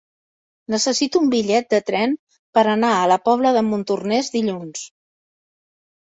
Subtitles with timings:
[0.73, 2.15] Necessito un bitllet de tren
[2.57, 4.87] per anar a la Pobla de Montornès dilluns.